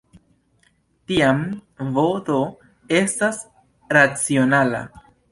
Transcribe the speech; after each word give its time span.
Tiam, 1.09 1.41
"b-d" 1.97 2.37
estas 3.01 3.43
racionala. 3.99 4.81